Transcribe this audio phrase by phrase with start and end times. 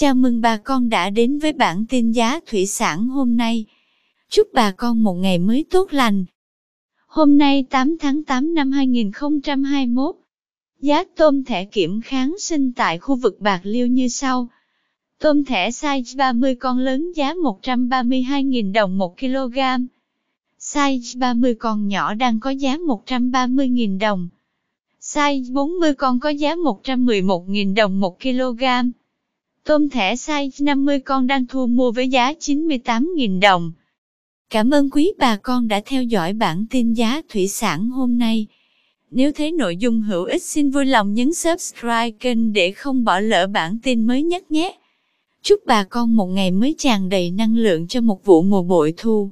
[0.00, 3.64] Chào mừng bà con đã đến với bản tin giá thủy sản hôm nay.
[4.30, 6.24] Chúc bà con một ngày mới tốt lành.
[7.06, 10.16] Hôm nay 8 tháng 8 năm 2021,
[10.80, 14.48] giá tôm thẻ kiểm kháng sinh tại khu vực Bạc Liêu như sau.
[15.18, 19.58] Tôm thẻ size 30 con lớn giá 132.000 đồng 1 kg.
[20.60, 24.28] Size 30 con nhỏ đang có giá 130.000 đồng.
[25.00, 28.62] Size 40 con có giá 111.000 đồng 1 kg.
[29.68, 33.72] Tôm thẻ size 50 con đang thu mua với giá 98.000 đồng.
[34.50, 38.46] Cảm ơn quý bà con đã theo dõi bản tin giá thủy sản hôm nay.
[39.10, 43.20] Nếu thấy nội dung hữu ích, xin vui lòng nhấn subscribe kênh để không bỏ
[43.20, 44.78] lỡ bản tin mới nhất nhé.
[45.42, 48.94] Chúc bà con một ngày mới tràn đầy năng lượng cho một vụ mùa bội
[48.96, 49.30] thu.